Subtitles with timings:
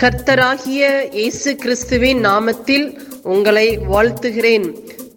[0.00, 0.82] கர்த்தராகிய
[1.18, 2.84] இயேசு கிறிஸ்துவின் நாமத்தில்
[3.32, 4.66] உங்களை வாழ்த்துகிறேன்.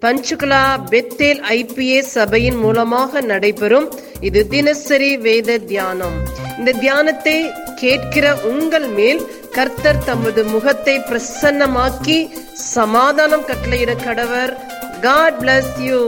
[0.03, 0.61] பஞ்சுகுலா
[0.91, 3.87] பெத்தேல் ஐபிஏ சபையின் மூலமாக நடைபெறும்
[4.27, 6.15] இது தினசரி வேத தியானம்.
[6.57, 7.35] இந்த தியானத்தை
[7.81, 9.21] கேட்கிற உங்கள் மேல்
[9.57, 12.17] கர்த்தர் தமது முகத்தை பிரசன்னமாக்கி
[12.75, 14.53] சமாதானம் கட்டளையிட கடவர்.
[15.07, 15.99] காட் பிளஸ் யூ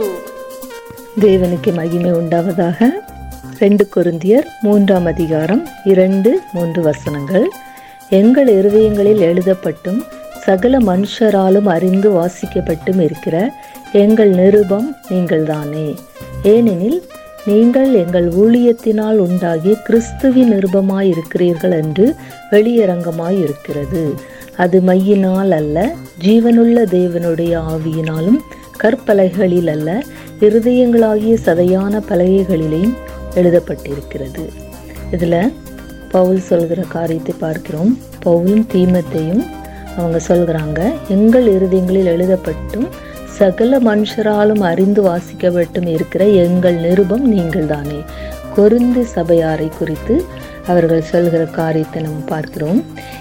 [1.24, 2.88] தேவனுக்கு மகிமை உண்டாவதாக.
[3.64, 5.62] ரெண்டு குருந்தியர் மூன்றாம் அதிகாரம்
[5.92, 7.46] இரண்டு மூன்று வசனங்கள்.
[8.18, 10.00] எங்கள் இருதயங்களில் எழுதப்பட்டும்
[10.40, 13.36] சகல மனுஷராலும் அறிந்து வாசிக்கப்பட்டும் இருக்கிற
[13.92, 15.94] எங்கள் நிருபம் நீங்கள்தானே.
[16.42, 16.98] ஏனெனில்
[17.44, 22.14] நீங்கள் எங்கள் ஊழியத்தினால் உண்டாகி கிறிஸ்துவின் நிருபமாய் இருக்கிறீர்கள் என்று
[22.50, 24.14] வெளியரங்கமாய் இருக்கிறது
[24.56, 28.40] அது மையினால் அல்ல ஜீவனுள்ள தேவனுடைய ஆவியினாலும்
[28.82, 30.02] கற்பலகைகளில் அல்ல
[30.40, 32.96] இருதயங்களாகிய சதையான பலகைகளிலேயும்
[33.34, 34.44] எழுதப்பட்டிருக்கிறது.
[35.10, 35.52] இதில்
[36.12, 37.92] பவுல் சொல்கிற காரியத்தை பார்க்கிறோம்.
[38.24, 39.42] பவுலும் தீமத்தையும்
[39.96, 40.80] அவங்க சொல்கிறாங்க.
[41.08, 42.86] எங்கள் இருதயங்களில் எழுதப்பட்டும்
[43.38, 48.00] சகல மனுஷராலும் அறிந்து வாசிக்கப்பட்டும் இருக்கிற எங்கள் நிருபம் நீங்கள் தானே
[48.56, 50.14] கொருந்து சபையாரை குறித்து
[50.66, 52.80] அவர்கள் சொல்கிற காரியத்தை நம்ம பார்க்கிறோம்.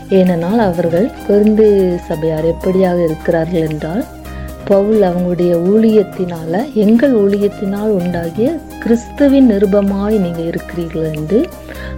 [0.09, 1.67] ஏனென்றால் அவர்கள் கொருந்து
[2.08, 4.03] சபையார் எப்படியாக இருக்கிறார்கள் என்றால்
[4.66, 11.48] பவுல் அவங்களுடைய ஊழியத்தினால எங்கள் ஊழியத்தினால் உண்டாகிய கிறிஸ்துவின் நிருபமாய் நீங்கள் இருக்கிறீர்கள் என்று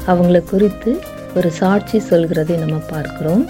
[0.08, 1.00] அவங்கள குறித்து
[1.36, 3.48] ஒரு சாட்சி சொல்கிறதை நம்ம பார்க்கிறோம்.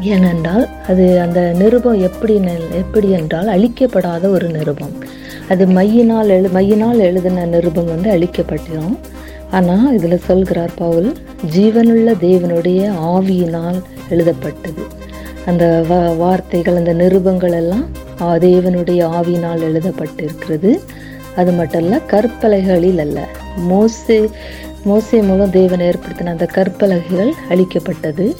[0.00, 2.40] ஏனென்றால் அது அந்த நிருபம் எப்படி
[2.72, 4.92] எப்படி என்றால் அழிக்கப்படாத ஒரு நிருபம்.
[5.48, 8.96] அது மையினால் எழு மையினால் எழுதின நிருபம் வந்து அழிக்கப்பட்டிரும்.
[9.50, 11.16] ஆனால் இதில் சொல்கிறார் பவுல்
[11.56, 14.82] ஜீவனுள்ள தேவனுடைய ஆவியினால் எழுதப்பட்டது.
[15.46, 17.84] அந்த வா- வார்த்தைகள் அந்த நிருபங்கள் எல்லாம்
[18.20, 20.78] தேவனுடைய ஆவினால் எழுதப்பட்டிருக்கிறது.
[21.36, 23.28] அது மட்டும் இல்ல கற்பலகைகளில் அல்ல.
[23.56, 24.28] மோசே
[24.84, 28.36] மோசே மூலம் தேவன் ஏற்படுத்தின அந்த கற்பலகைகள் அழிக்கப்பட்டது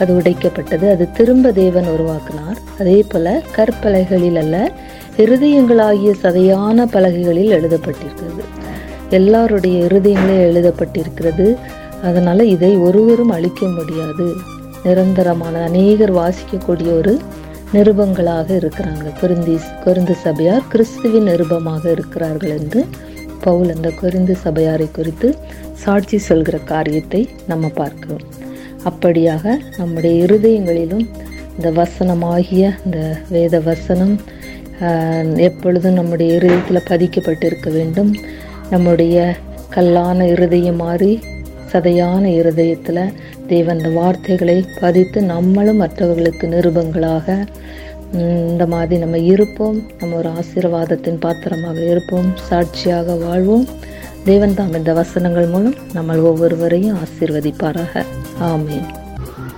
[0.00, 0.90] அது உடைக்கப்பட்டது.
[0.90, 2.58] அது திரும்ப தேவன் உருவாக்கினார்.
[2.78, 4.72] அதே போல கற்பலகைகளில் அல்ல
[5.16, 8.44] இருதயங்களாகிய சதையான பலகைகளில் எழுதப்பட்டிருக்கிறது.
[9.10, 11.56] எல்லாருடைய இருதயங்களே எழுதப்பட்டிருக்கிறது.
[12.02, 14.32] அதனால இதை ஒருவரும் அழிக்க முடியாது.
[14.84, 17.18] நிரந்தரமான அநேகர் வாசிக்கக்கூடிய ஒரு
[17.74, 19.06] நிருபங்களாக இருக்கிறாங்க.
[19.20, 22.80] கொரிந்தி குருந்து சபையார் கிறிஸ்துவின் நிருபமாக இருக்கிறார்கள் என்று
[23.44, 25.28] பவுல் அந்த குருந்து சபையாரை குறித்து
[25.82, 27.20] சாட்சி சொல்கிற காரியத்தை
[27.50, 28.24] நம்ம பார்க்கிறோம்.
[28.90, 29.44] அப்படியாக
[29.78, 31.06] நம்முடைய இருதயங்களிலும்
[31.56, 32.98] இந்த வசனமாகிய இந்த
[33.34, 34.14] வேத வசனம்
[35.48, 38.10] எப்பொழுதும் நம்முடைய இருதயத்தில் பதிக்கப்பட்டிருக்க வேண்டும்.
[38.74, 39.16] நம்முடைய
[39.74, 41.12] கல்லான இருதயம் மாறி
[41.72, 43.12] சதையான இருதயத்தில்
[43.46, 47.46] தேவன் அந்த வார்த்தைகளை பதித்து நம்மளும் மற்றவர்களுக்கு நிருபங்களாக
[48.12, 49.82] இந்த மாதிரி நம்ம இருப்போம்.
[49.98, 52.32] நம்ம ஒரு ஆசீர்வாதத்தின் பாத்திரமாக இருப்போம்.
[52.34, 53.66] சாட்சியாக வாழ்வோம்.
[54.24, 58.04] தேவன் தாம் இந்த வசனங்கள் மூலம் நம்ம ஒவ்வொருவரையும் ஆசீர்வதிப்பாராக.
[58.38, 59.06] ஆமென்.